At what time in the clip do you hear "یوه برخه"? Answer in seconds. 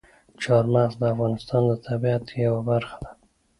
2.43-2.97